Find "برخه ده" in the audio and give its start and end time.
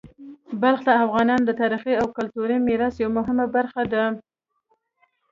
3.55-4.03